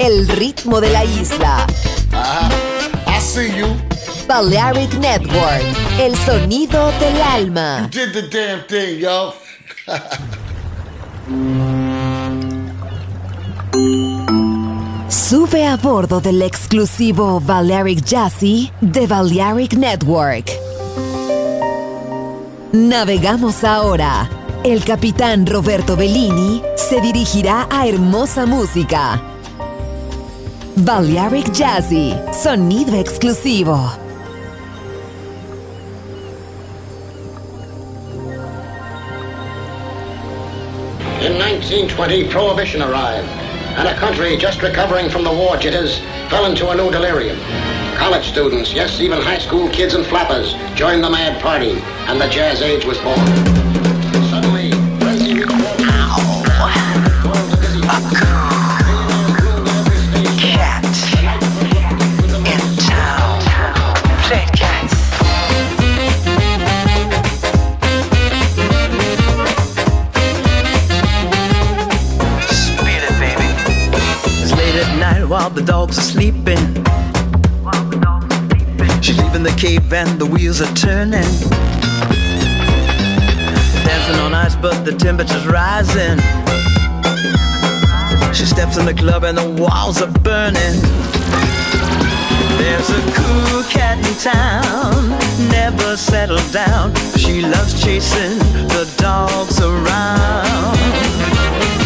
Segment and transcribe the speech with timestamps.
[0.00, 1.66] El ritmo de la isla.
[3.06, 3.66] I see you.
[4.26, 5.64] Balearic Network,
[5.98, 7.88] el sonido del alma.
[7.92, 9.34] You did the damn thing, yo.
[15.08, 20.67] Sube a bordo del exclusivo Balearic Jazzy de Balearic Network.
[22.72, 24.28] Navegamos ahora.
[24.62, 29.22] El capitán Roberto Bellini se dirigirá a hermosa música.
[30.76, 33.90] Balearic Jazzy, sonido exclusivo.
[41.22, 43.28] In 1920, Prohibition arrived,
[43.78, 47.38] and a country just recovering from the war jitters fell into a new delirium.
[47.98, 52.28] College students, yes, even high school kids and flappers joined the mad party, and the
[52.28, 53.18] jazz age was born.
[54.30, 55.42] Suddenly, frenzy
[60.38, 60.84] Cat
[62.46, 63.42] in town.
[64.22, 64.94] Played cats.
[72.48, 73.48] Spit it, baby.
[74.40, 76.87] It's late at night while the dogs are sleeping.
[79.38, 81.22] Leaving the cave and the wheels are turning.
[83.86, 86.18] Dancing on ice, but the temperature's rising.
[88.34, 90.80] She steps in the club and the walls are burning.
[92.58, 95.10] There's a cool cat in town,
[95.50, 96.92] never settled down.
[97.16, 98.38] She loves chasing
[98.74, 100.78] the dogs around.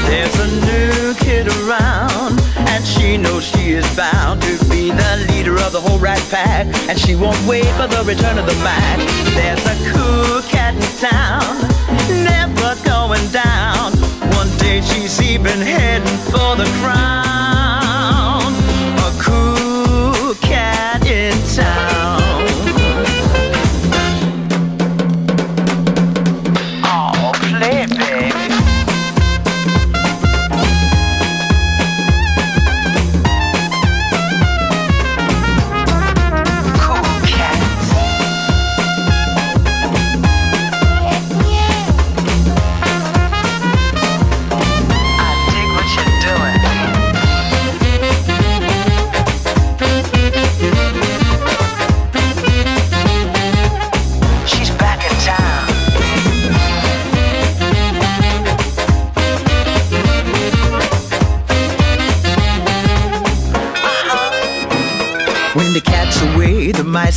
[0.08, 1.91] There's a new kid around,
[5.82, 6.66] whole rat pack.
[6.88, 8.98] And she won't wait for the return of the Mac.
[9.34, 11.42] There's a cool cat in town,
[12.24, 13.92] never going down.
[14.38, 18.52] One day she's even heading for the crown.
[19.08, 20.71] A cool cat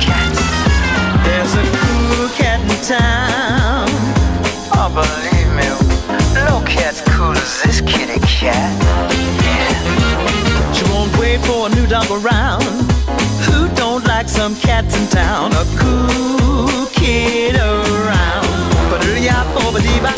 [0.00, 0.40] Cats.
[1.24, 3.88] There's a cool cat in town.
[4.74, 5.68] Oh, believe me,
[6.34, 8.74] no cat's cool as this kitty cat.
[10.74, 12.57] She won't wait for a new dog around.
[14.38, 15.50] Some cats in town?
[15.52, 18.46] A cool kid around.
[18.88, 20.17] But a cool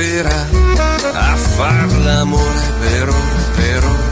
[0.00, 0.48] sera
[1.12, 4.09] a far l'amore per ore, per ore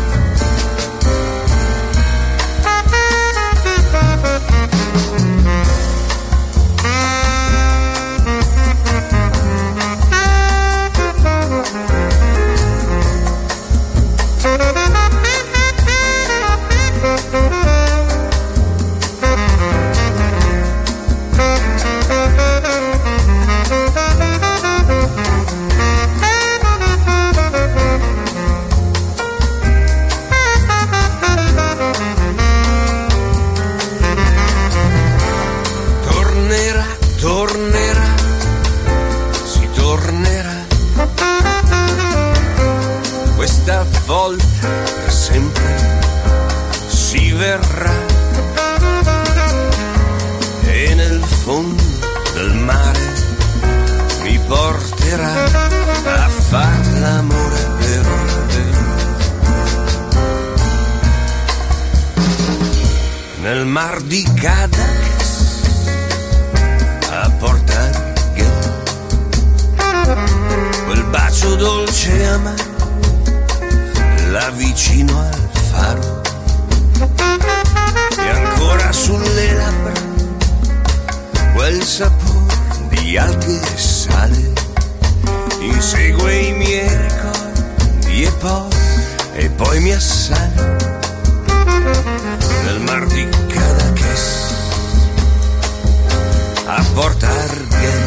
[96.99, 98.07] portar bien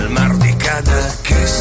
[0.00, 1.54] el mar de cada kiss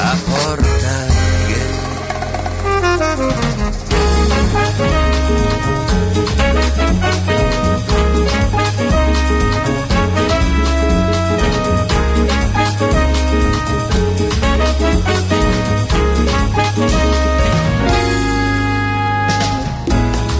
[0.00, 1.10] a portar
[1.48, 1.72] bien.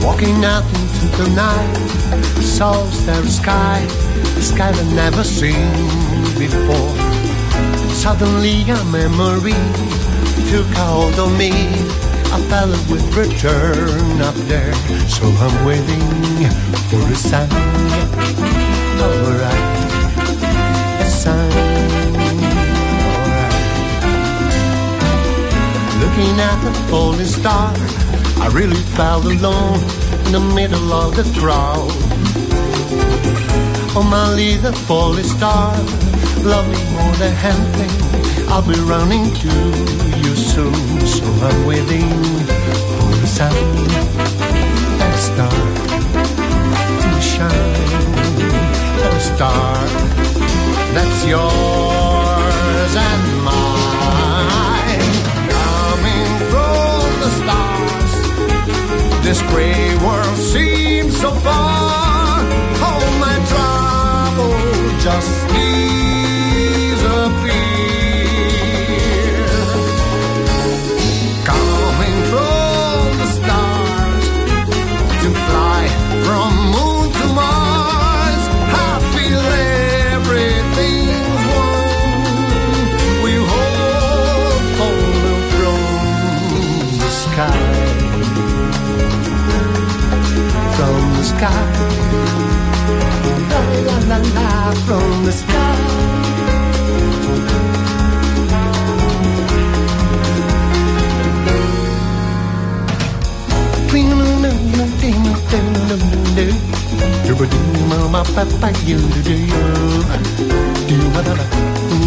[0.04, 2.03] Walking out into the night.
[2.34, 3.84] The souls their sky,
[4.34, 5.70] the sky they've never seen
[6.38, 6.94] before.
[7.94, 9.54] Suddenly a memory
[10.50, 11.52] took hold of me.
[12.32, 14.74] A fellow would return up there,
[15.08, 16.02] so I'm waiting
[16.90, 17.48] for a sign.
[19.00, 19.64] Alright,
[21.00, 21.52] a sign.
[23.16, 23.64] Alright.
[26.02, 27.72] Looking at the falling star,
[28.42, 29.80] I really felt alone
[30.26, 32.03] in the middle of the crowd
[33.96, 35.70] Oh, my little falling star,
[36.42, 37.92] love me more than anything.
[38.48, 39.52] I'll be running to
[40.18, 40.74] you soon,
[41.06, 42.08] so I'm waiting
[42.90, 43.54] for the sun
[45.04, 45.60] and star
[47.02, 47.52] to shine.
[49.04, 49.76] And a star
[50.94, 55.12] that's yours and mine,
[55.54, 58.12] coming from the stars.
[59.24, 62.42] This gray world seems so far.
[62.82, 63.23] All
[65.00, 66.13] just disappear.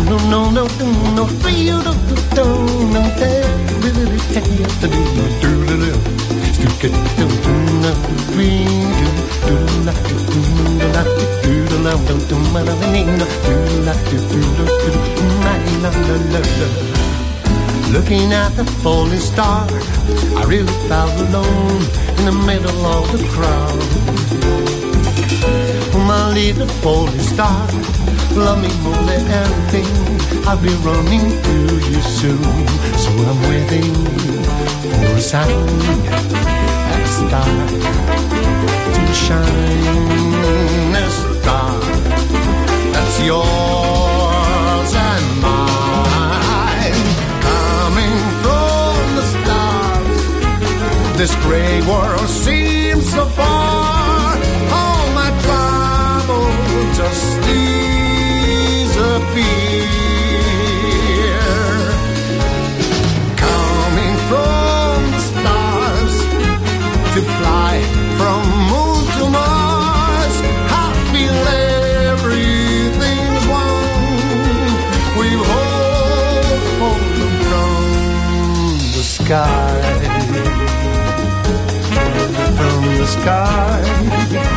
[0.10, 0.65] No, no, no,
[1.13, 1.78] no, for you
[17.93, 19.67] Looking at the falling star,
[20.36, 21.84] I really felt alone
[22.17, 24.87] in the middle of the crowd.
[26.28, 27.66] My little falling star,
[28.36, 29.88] love me more than anything.
[30.46, 31.56] I'll be running to
[31.90, 32.44] you soon,
[33.02, 33.94] so I'm waiting
[34.92, 35.50] for a sign
[36.92, 37.54] and a star
[38.94, 40.96] to shine.
[40.96, 41.80] A star
[42.92, 47.04] that's yours and mine,
[47.48, 50.24] coming from the stars.
[51.18, 53.57] This gray world seems so far.
[57.10, 59.00] Just disappear.
[63.46, 66.15] Coming from the stars
[67.13, 67.74] to fly
[68.17, 70.36] from moon to Mars.
[70.84, 71.39] I feel
[72.12, 74.72] everything's one.
[75.20, 77.72] We've all fallen from
[78.96, 79.80] the sky
[82.58, 84.57] from the sky.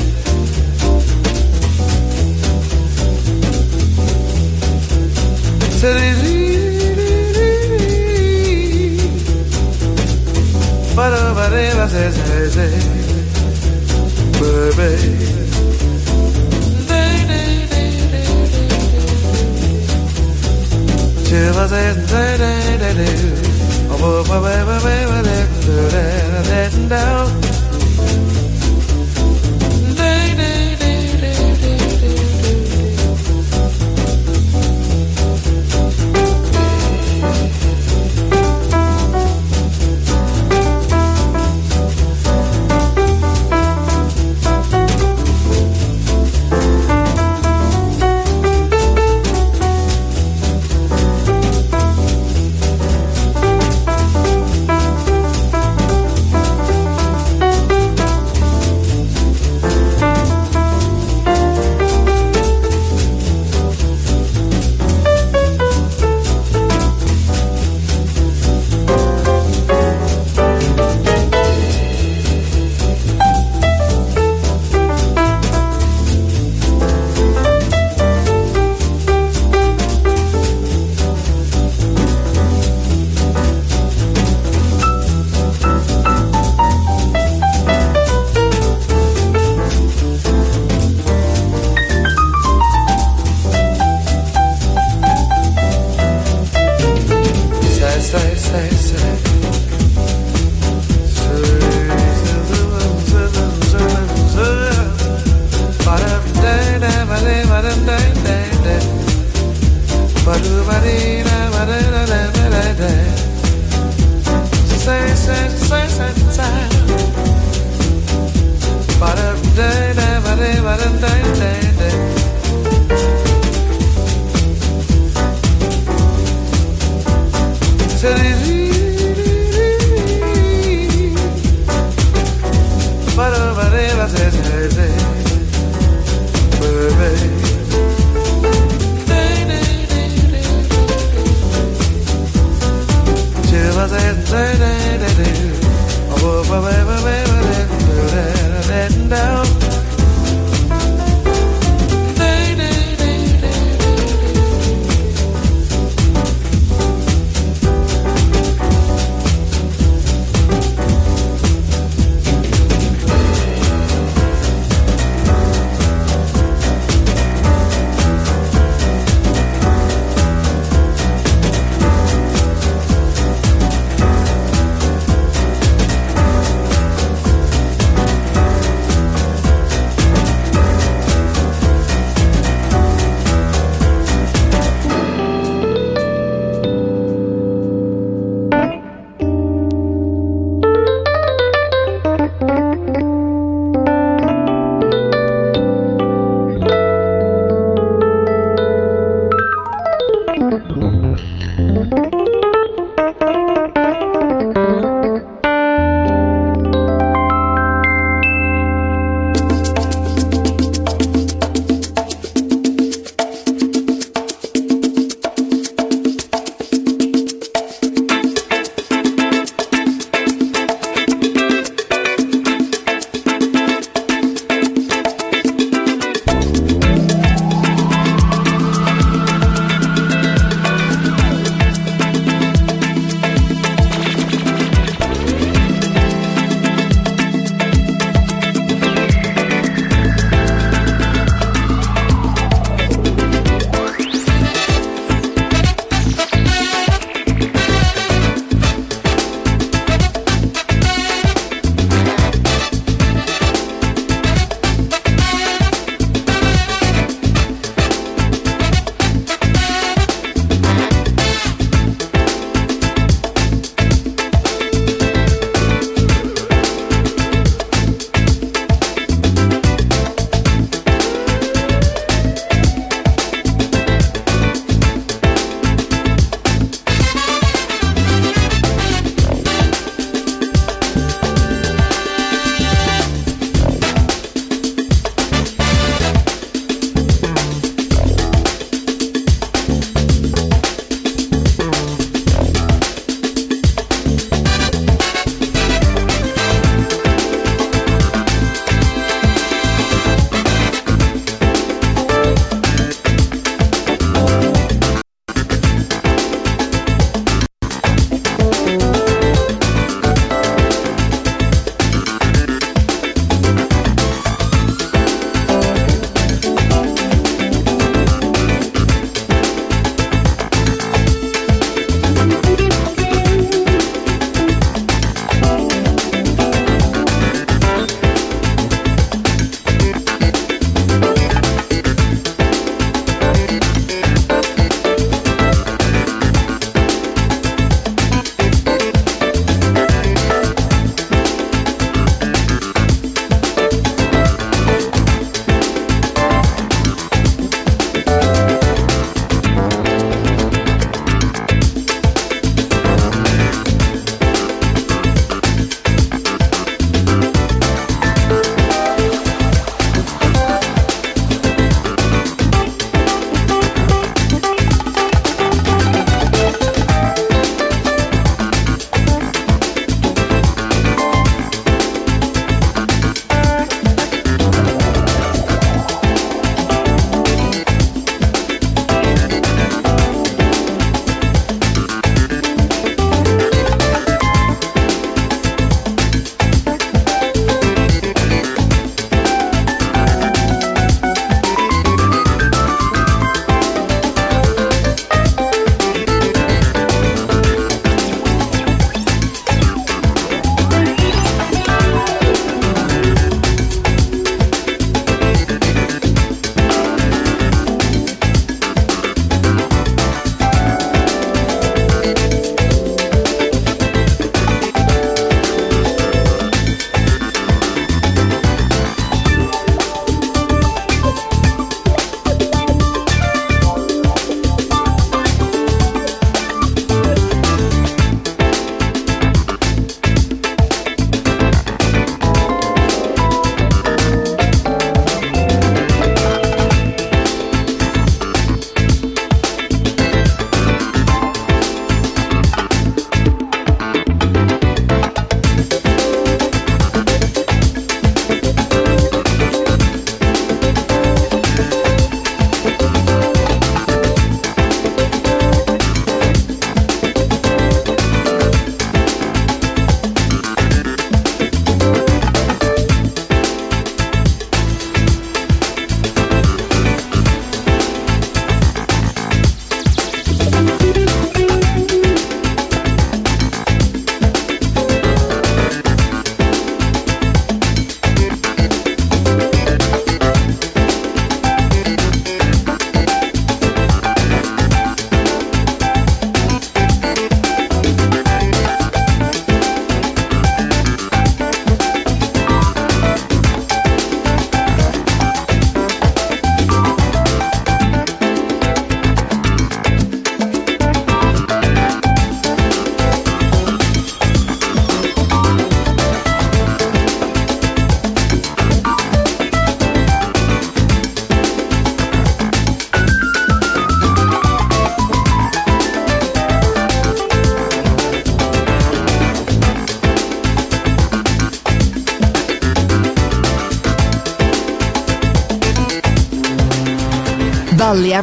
[26.91, 27.60] Down.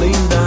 [0.00, 0.41] Linda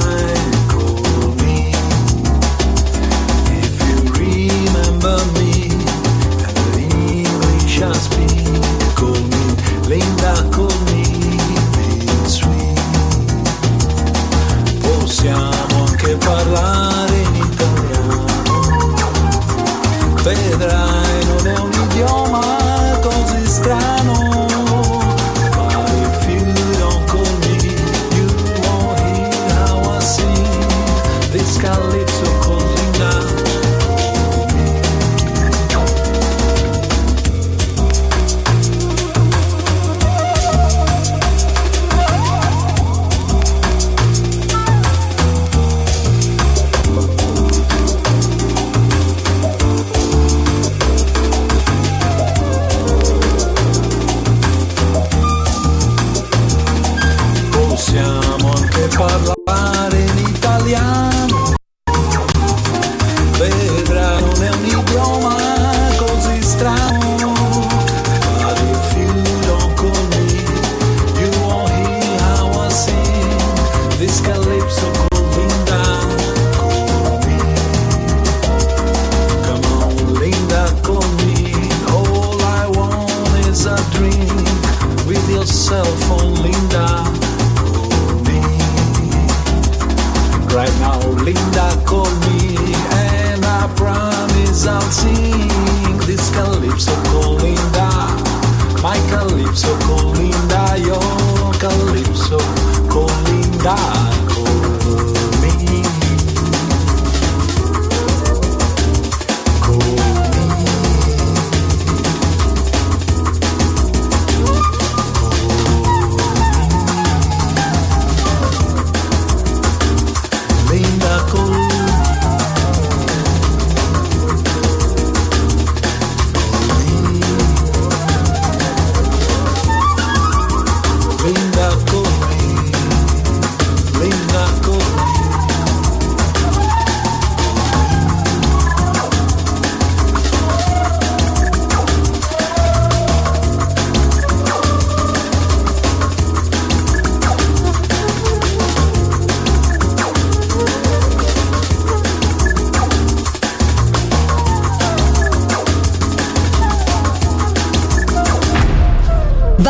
[103.65, 104.14] Tá.